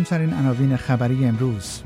[0.00, 1.80] مهمترین عناوین خبری امروز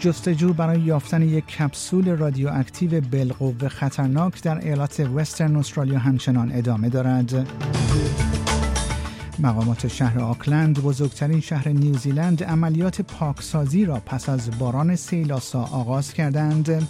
[0.00, 7.46] جستجو برای یافتن یک کپسول رادیواکتیو بالقوه خطرناک در ایالت وسترن استرالیا همچنان ادامه دارد.
[9.38, 16.88] مقامات شهر آکلند بزرگترین شهر نیوزیلند عملیات پاکسازی را پس از باران سیلاسا آغاز کردند.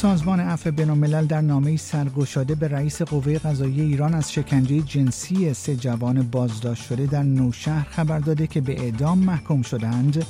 [0.00, 5.76] سازمان عفو بینالملل در نامه سرگشاده به رئیس قوه قضایی ایران از شکنجه جنسی سه
[5.76, 10.26] جوان بازداشت شده در نوشهر خبر داده که به اعدام محکوم شدند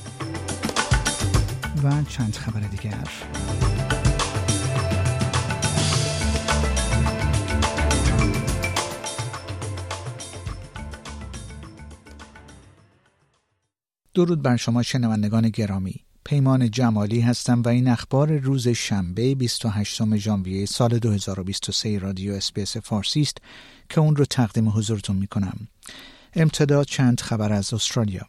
[1.85, 3.09] و چند خبر دیگر.
[14.15, 16.05] درود بر شما شنوندگان گرامی.
[16.25, 23.21] پیمان جمالی هستم و این اخبار روز شنبه 28 ژانویه سال 2023 رادیو اسپیس فارسی
[23.21, 23.39] است
[23.89, 25.69] که اون رو تقدیم حضورتون می کنم.
[26.37, 28.27] ابتدا چند خبر از استرالیا.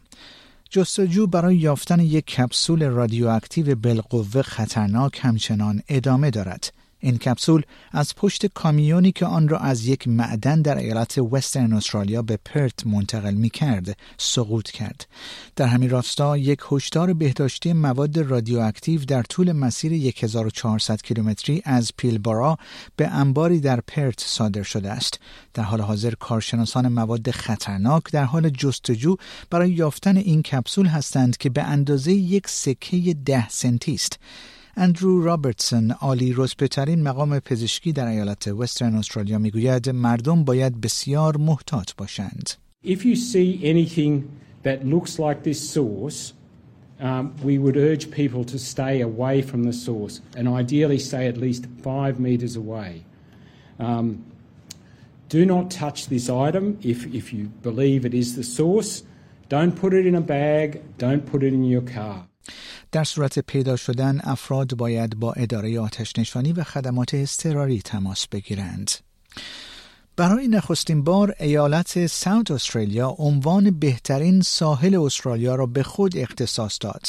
[0.70, 6.72] جستجو برای یافتن یک کپسول رادیواکتیو بالقوه خطرناک همچنان ادامه دارد.
[7.04, 12.22] این کپسول از پشت کامیونی که آن را از یک معدن در ایالت وسترن استرالیا
[12.22, 15.06] به پرت منتقل می کرد سقوط کرد.
[15.56, 19.92] در همین راستا یک هشدار بهداشتی مواد رادیواکتیو در طول مسیر
[20.22, 22.56] 1400 کیلومتری از پیلبارا
[22.96, 25.20] به انباری در پرت صادر شده است.
[25.54, 29.16] در حال حاضر کارشناسان مواد خطرناک در حال جستجو
[29.50, 34.18] برای یافتن این کپسول هستند که به اندازه یک سکه ده سنتی است.
[34.77, 41.91] اندرو رابرتسون عالی رتبه مقام پزشکی در ایالت وسترن استرالیا میگوید مردم باید بسیار محتاط
[41.97, 42.49] باشند.
[42.85, 44.23] If you see anything
[44.63, 46.33] that looks like this source,
[46.99, 51.37] um, we would urge people to stay away from the source and ideally stay at
[51.37, 53.03] least five metres away.
[53.79, 54.25] Um,
[55.29, 59.03] do not touch this item if, if you believe it is the source.
[59.49, 62.27] Don't put it in a bag, don't put it in your car.
[62.92, 68.90] در صورت پیدا شدن افراد باید با اداره آتش نشانی و خدمات اضطراری تماس بگیرند.
[70.16, 77.06] برای نخستین بار ایالت ساوت استرالیا عنوان بهترین ساحل استرالیا را به خود اختصاص داد.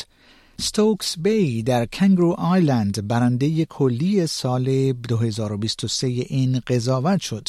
[0.62, 7.48] ستوکس بی در کنگرو آیلند برنده کلی سال 2023 این قضاوت شد.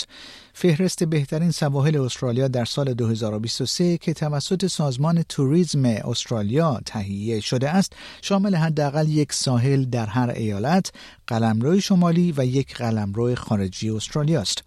[0.54, 7.92] فهرست بهترین سواحل استرالیا در سال 2023 که توسط سازمان توریسم استرالیا تهیه شده است
[8.22, 10.92] شامل حداقل یک ساحل در هر ایالت،
[11.26, 14.62] قلمرو شمالی و یک قلمرو خارجی استرالیا است.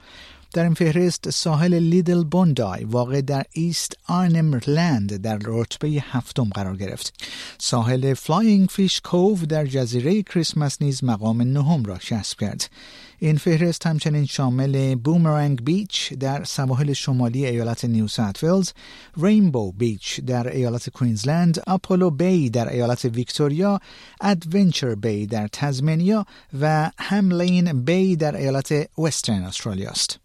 [0.53, 6.77] در این فهرست ساحل لیتل بوندای واقع در ایست آرنم لند در رتبه هفتم قرار
[6.77, 7.13] گرفت.
[7.57, 12.69] ساحل فلاینگ فیش کوو در جزیره کریسمس نیز مقام نهم را کسب کرد.
[13.19, 18.71] این فهرست همچنین شامل بومرنگ بیچ در سواحل شمالی ایالت نیو ساوت ولز،
[19.17, 23.79] رینبو بیچ در ایالت کوینزلند، اپولو بی در ایالت ویکتوریا،
[24.21, 26.25] ادونچر بی در تزمنیا
[26.61, 30.19] و هملین بی در ایالت وسترن استرالیا است.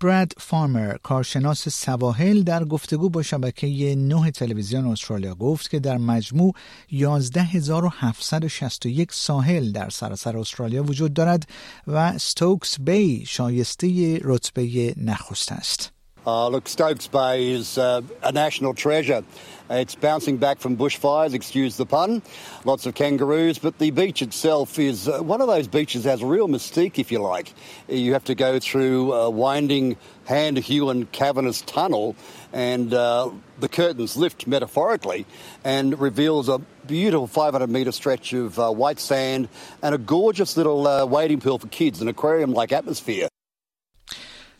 [0.00, 6.54] براد فارمر کارشناس سواحل در گفتگو با شبکه نه تلویزیون استرالیا گفت که در مجموع
[6.90, 11.48] 11761 ساحل در سراسر استرالیا وجود دارد
[11.86, 15.92] و ستوکس بی شایسته رتبه نخست است.
[16.24, 19.24] Uh, look, Stokes Bay is uh, a national treasure.
[19.68, 22.22] It's bouncing back from bushfires, excuse the pun.
[22.64, 26.26] Lots of kangaroos, but the beach itself is uh, one of those beaches has a
[26.26, 27.52] real mystique, if you like.
[27.88, 29.96] You have to go through a winding,
[30.26, 32.14] hand-hewn, cavernous tunnel,
[32.52, 35.26] and uh, the curtains lift metaphorically
[35.64, 39.48] and reveals a beautiful 500 metre stretch of uh, white sand
[39.82, 43.28] and a gorgeous little uh, wading pool for kids, an aquarium-like atmosphere.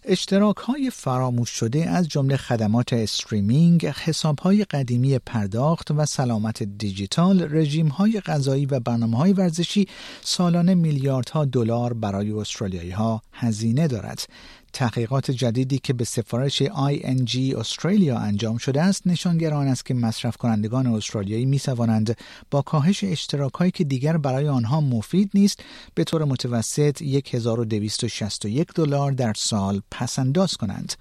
[0.05, 7.49] اشتراک های فراموش شده از جمله خدمات استریمینگ، حساب های قدیمی پرداخت و سلامت دیجیتال،
[7.51, 9.89] رژیم های غذایی و برنامه های ورزشی
[10.21, 14.27] سالانه میلیاردها دلار برای استرالیایی ها هزینه دارد.
[14.73, 20.37] تحقیقات جدیدی که به سفارش ING استرالیا انجام شده است نشانگر آن است که مصرف
[20.37, 22.17] کنندگان استرالیایی می توانند
[22.51, 25.61] با کاهش اشتراک که دیگر برای آنها مفید نیست
[25.95, 30.93] به طور متوسط 1261 دلار در سال پس انداز کنند.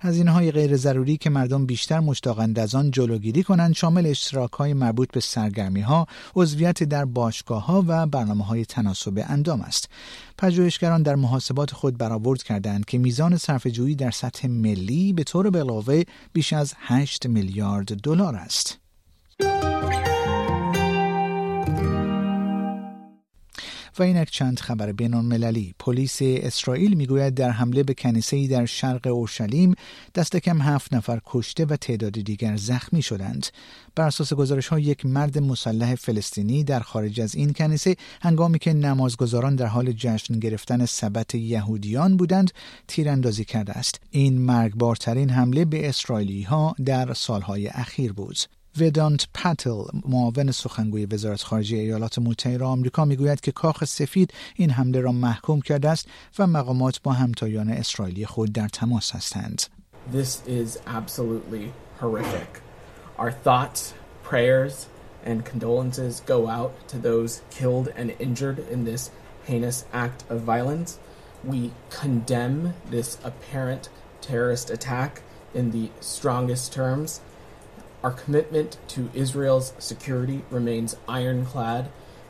[0.00, 4.74] هزینه های غیر ضروری که مردم بیشتر مشتاقند از آن جلوگیری کنند شامل اشتراک های
[4.74, 9.88] مربوط به سرگرمی ها، عضویت در باشگاه ها و برنامه های تناسب اندام است.
[10.38, 16.02] پژوهشگران در محاسبات خود برآورد کردند که میزان صرفه‌جویی در سطح ملی به طور بالقوه
[16.32, 18.78] بیش از 8 میلیارد دلار است.
[24.00, 29.06] و اینک چند خبر بینون مللی پلیس اسرائیل می‌گوید در حمله به کنیسه در شرق
[29.06, 29.74] اورشلیم
[30.14, 33.46] دست کم هفت نفر کشته و تعداد دیگر زخمی شدند.
[33.94, 38.72] بر اساس گزارش ها یک مرد مسلح فلسطینی در خارج از این کنیسه هنگامی که
[38.72, 42.50] نمازگزاران در حال جشن گرفتن سبت یهودیان بودند
[42.88, 44.00] تیراندازی کرده است.
[44.10, 48.57] این مرگبارترین حمله به اسرائیلی ها در سالهای اخیر بود.
[48.79, 54.99] ودانت پتل معاون سخنگوی وزارت خارجه ایالات متحده آمریکا میگوید که کاخ سفید این حمله
[54.99, 56.07] را محکوم کرده است
[56.39, 59.61] و مقامات با همتایان اسرائیلی خود در تماس هستند.
[60.13, 61.65] This is absolutely
[62.01, 62.51] horrific.
[63.17, 63.93] Our thoughts,
[64.23, 64.87] prayers
[65.25, 69.11] and condolences go out to those killed and injured in this
[69.45, 70.99] heinous act of violence.
[71.43, 73.89] We condemn this apparent
[74.21, 75.21] terrorist attack
[75.53, 77.21] in the strongest terms.
[78.03, 81.89] Our commitment to Israel's security remains ironclad,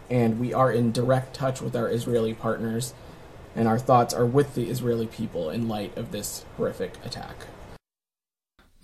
[0.09, 2.93] and we are in direct touch with our Israeli partners,
[3.55, 7.47] and our thoughts are with the Israeli people in light of this horrific attack.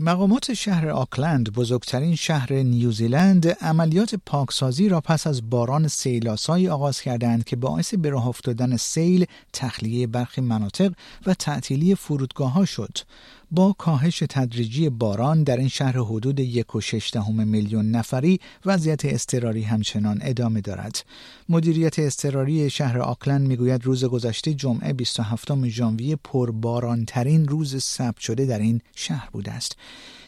[0.02, 7.44] مقامات شهر آکلند بزرگترین شهر نیوزیلند عملیات پاکسازی را پس از باران سیلاسایی آغاز کردند
[7.44, 10.94] که باعث به راه افتادن سیل تخلیه برخی مناطق
[11.26, 12.98] و تعطیلی فرودگاه ها شد
[13.55, 16.81] با کاهش تدریجی باران در این شهر حدود یک و
[17.13, 21.05] دهم میلیون نفری وضعیت اضطراری همچنان ادامه دارد.
[21.49, 28.59] مدیریت اضطراری شهر آکلند می‌گوید روز گذشته جمعه 27 ژانویه پربارانترین روز ثبت شده در
[28.59, 29.77] این شهر بوده است.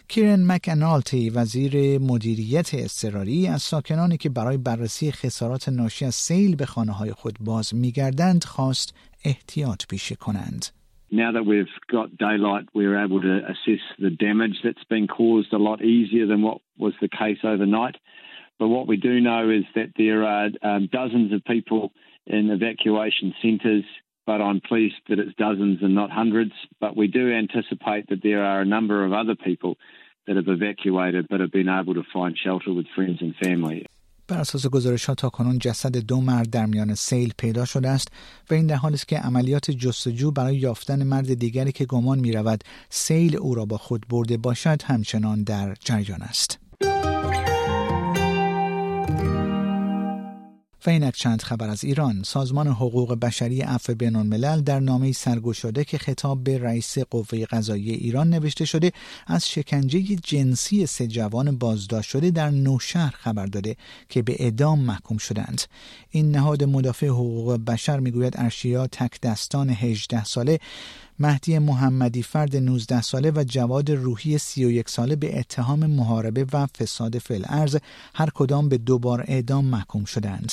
[0.08, 6.66] کیرن مکنالتی وزیر مدیریت اضطراری از ساکنانی که برای بررسی خسارات ناشی از سیل به
[6.66, 8.94] خانه های خود باز میگردند خواست
[9.24, 10.66] احتیاط پیشه کنند.
[11.10, 15.58] Now that we've got daylight, we're able to assess the damage that's been caused a
[15.58, 17.96] lot easier than what was the case overnight.
[18.58, 21.92] But what we do know is that there are um, dozens of people
[22.26, 23.84] in evacuation centres,
[24.26, 26.52] but I'm pleased that it's dozens and not hundreds.
[26.80, 29.76] But we do anticipate that there are a number of other people
[30.26, 33.85] that have evacuated but have been able to find shelter with friends and family.
[34.28, 38.08] بر اساس گزارش ها تا کنون جسد دو مرد در میان سیل پیدا شده است
[38.50, 42.32] و این در حالی است که عملیات جستجو برای یافتن مرد دیگری که گمان می
[42.32, 46.65] رود سیل او را با خود برده باشد همچنان در جریان است.
[50.86, 52.22] و اینک چند خبر از ایران.
[52.22, 57.90] سازمان حقوق بشری عفو بین الملل در نامه سرگشاده که خطاب به رئیس قوه قضایی
[57.90, 58.92] ایران نوشته شده
[59.26, 63.76] از شکنجه جنسی سه جوان بازداشت شده در نوشهر خبر داده
[64.08, 65.62] که به اعدام محکوم شدند.
[66.10, 70.58] این نهاد مدافع حقوق بشر می‌گوید ارشیا تک دستان 18 ساله
[71.18, 77.18] مهدی محمدی فرد 19 ساله و جواد روحی 31 ساله به اتهام محاربه و فساد
[77.18, 77.76] فلعرز
[78.14, 80.52] هر کدام به دوبار اعدام محکوم شدند.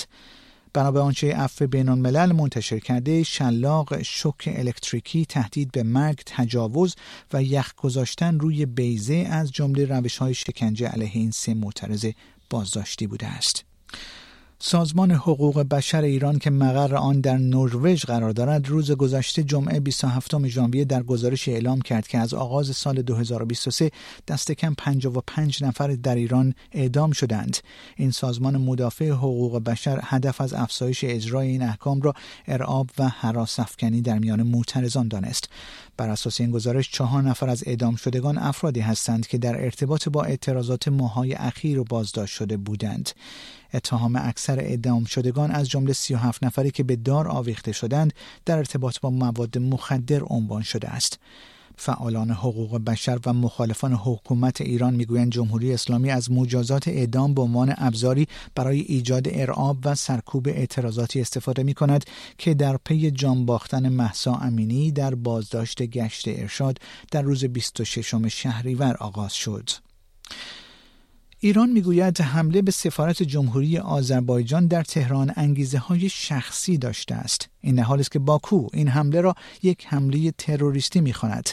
[0.74, 6.95] بنا به آنچه عفو بین الملل منتشر کرده شلاق شوک الکتریکی تهدید به مرگ تجاوز
[7.33, 12.06] و یخ گذاشتن روی بیزه از جمله روش های شکنجه علیه این سه معترض
[12.50, 13.66] بازداشتی بوده است.
[14.65, 20.48] سازمان حقوق بشر ایران که مقر آن در نروژ قرار دارد روز گذشته جمعه 27
[20.48, 23.92] ژانویه در گزارش اعلام کرد که از آغاز سال 2023
[24.27, 27.57] دست کم 55 نفر در ایران اعدام شدند.
[27.95, 32.14] این سازمان مدافع حقوق بشر هدف از افزایش اجرای این احکام را
[32.47, 35.49] ارعاب و حراس افکنی در میان معترضان دانست.
[35.97, 40.23] بر اساس این گزارش چهار نفر از اعدام شدگان افرادی هستند که در ارتباط با
[40.23, 43.09] اعتراضات ماهای اخیر بازداشت شده بودند.
[43.73, 48.13] اتهام اکثر اعدام شدگان از جمله 37 نفری که به دار آویخته شدند
[48.45, 51.19] در ارتباط با مواد مخدر عنوان شده است
[51.77, 57.73] فعالان حقوق بشر و مخالفان حکومت ایران می‌گویند جمهوری اسلامی از مجازات اعدام به عنوان
[57.77, 62.06] ابزاری برای ایجاد ارعاب و سرکوب اعتراضاتی استفاده می کند
[62.37, 66.77] که در پی جان باختن محسا امینی در بازداشت گشت ارشاد
[67.11, 69.69] در روز 26 شهریور آغاز شد.
[71.45, 77.50] ایران می‌گوید حمله به سفارت جمهوری آذربایجان در تهران انگیزه های شخصی داشته است.
[77.62, 81.50] این حال است که باکو این حمله را یک حمله تروریستی می‌خواند.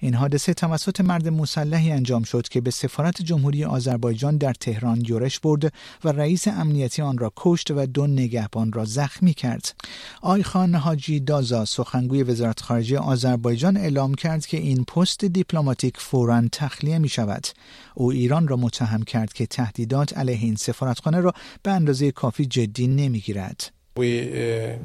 [0.00, 5.40] این حادثه توسط مرد مسلحی انجام شد که به سفارت جمهوری آذربایجان در تهران یورش
[5.40, 5.72] برد
[6.04, 9.74] و رئیس امنیتی آن را کشت و دو نگهبان را زخمی کرد.
[10.22, 16.98] آیخان حاجی دازا سخنگوی وزارت خارجه آذربایجان اعلام کرد که این پست دیپلماتیک فورا تخلیه
[16.98, 17.46] می شود
[17.94, 19.25] او ایران را متهم کرد.
[19.34, 23.72] که تهدیدات علیه این سفارتخانه را به اندازه کافی جدی نمی‌گیرد.
[23.98, 24.78] We uh,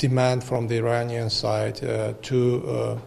[0.00, 2.98] demand from the Iranian side uh, to uh,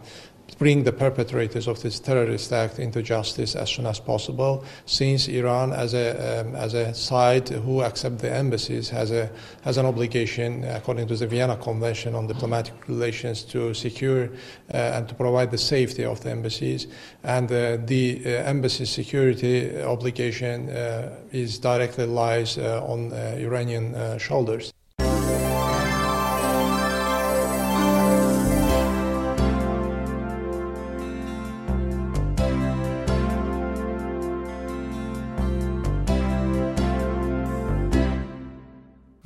[0.58, 4.64] bring the perpetrators of this terrorist act into justice as soon as possible.
[4.86, 9.30] Since Iran, as a um, as a side who accept the embassies, has a
[9.62, 14.24] has an obligation according to the Vienna Convention on Diplomatic Relations to secure
[14.72, 16.86] uh, and to provide the safety of the embassies,
[17.22, 24.18] and uh, the uh, embassy security obligation uh, is directly lies uh, on uh, Iranian
[24.18, 24.72] shoulders.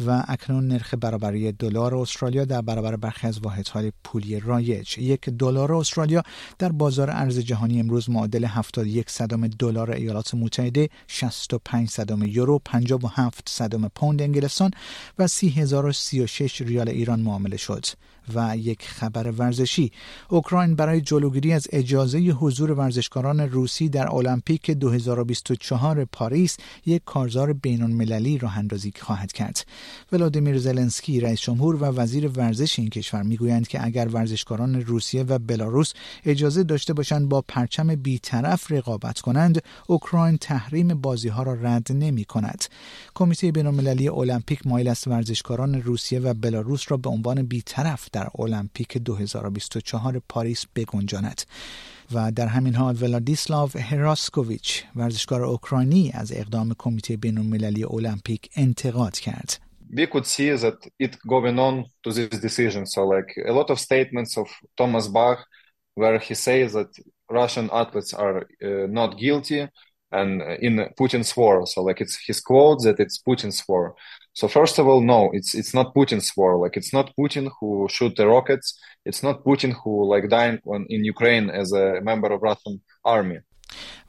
[0.08, 4.98] و اکنون نرخ برابری دلار استرالیا در برابر برخی از واحدهای پولی رایج.
[4.98, 6.22] یک دلار استرالیا
[6.58, 13.48] در بازار ارز جهانی امروز معادل 71 صدم دلار ایالات متحده 65 صدم یورو 57
[13.48, 14.70] صدم پوند انگلستان
[15.18, 17.86] و 3036 ریال ایران معامله شد.
[18.35, 19.92] و یک خبر ورزشی.
[20.28, 26.56] اوکراین برای جلوگیری از اجازه حضور ورزشکاران روسی در المپیک 2024 پاریس
[26.87, 29.66] یک کارزار بین المللی راه اندازی خواهد کرد.
[30.12, 35.38] ولادیمیر زلنسکی رئیس جمهور و وزیر ورزش این کشور می‌گویند که اگر ورزشکاران روسیه و
[35.38, 35.92] بلاروس
[36.25, 42.25] اجازه داشته باشند با پرچم بیطرف رقابت کنند اوکراین تحریم بازی ها را رد نمی
[42.25, 42.64] کند
[43.14, 48.28] کمیته بین المللی المپیک مایل است ورزشکاران روسیه و بلاروس را به عنوان بیطرف در
[48.38, 51.42] المپیک 2024 پاریس بگنجاند
[52.12, 59.18] و در همین حال ولادیسلاو هراسکوویچ ورزشکار اوکراینی از اقدام کمیته بین المللی المپیک انتقاد
[59.18, 59.60] کرد
[60.00, 62.82] we could see that it going on to this decision.
[62.94, 64.48] So like a lot of statements of
[64.78, 65.38] Thomas Bach
[66.00, 66.90] where he says that
[67.40, 69.60] Russian athletes are uh, not guilty
[70.12, 71.66] and uh, in Putin's war.
[71.66, 73.94] So like it's his quote that it's Putin's war.
[74.32, 76.56] So first of all, no, it's it's not Putin's war.
[76.56, 78.78] Like it's not Putin who shoot the rockets.
[79.04, 83.38] It's not Putin who like died on, in Ukraine as a member of Russian army.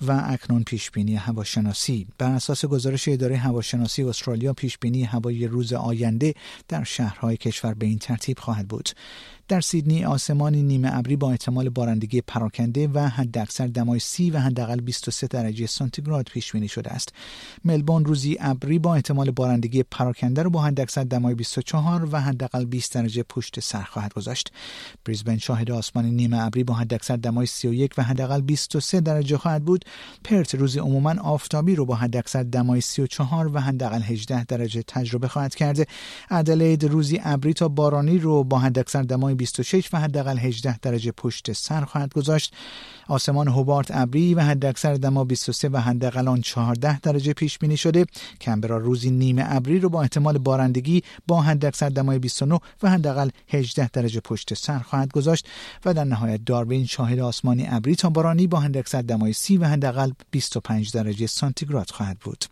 [0.02, 6.34] و اکنون پیشبینی هواشناسی بر اساس گزارش اداره هواشناسی استرالیا پیشبینی هوای روز آینده
[6.68, 8.90] در شهرهای کشور به این ترتیب خواهد بود
[9.50, 14.82] در سیدنی آسمانی نیمه ابری با احتمال بارندگی پراکنده و حداکثر دمای 30 و حداقل
[14.82, 17.14] 23 درجه سانتیگراد پیش بینی شده است.
[17.66, 22.94] ملبورن روزی ابری با احتمال بارندگی پراکنده رو با حداکثر دمای 24 و حداقل 20
[22.94, 24.52] درجه پشت سر خواهد گذاشت.
[25.06, 29.86] بریزبن شاهد آسمانی نیمه ابری با حداکثر دمای 31 و حداقل 23 درجه بود.
[30.24, 35.56] پرت روزی عموما آفتابی رو با حداکثر دمای 34 و حداقل 18 درجه تجربه خواهد
[35.56, 35.88] کرد.
[36.30, 41.52] ادلید روزی ابری تا بارانی رو با حداکثر دمای 26 و حداقل 18 درجه پشت
[41.52, 42.54] سر خواهد گذاشت
[43.08, 48.06] آسمان هوبارت ابری و حداکثر دما 23 و حداقل آن 14 درجه پیش بینی شده
[48.42, 53.90] کمبرا روزی نیمه ابری رو با احتمال بارندگی با حداکثر دمای 29 و حداقل 18
[53.90, 55.48] درجه پشت سر خواهد گذاشت
[55.86, 60.12] و در نهایت داروین شاهد آسمانی ابری تا بارانی با حداکثر دمای 30 و حداقل
[60.32, 62.46] 25 درجه سانتیگراد خواهد بود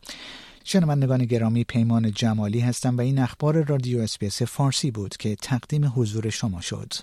[0.63, 6.29] شنوندگان گرامی پیمان جمالی هستم و این اخبار رادیو اسپیس فارسی بود که تقدیم حضور
[6.29, 6.93] شما شد.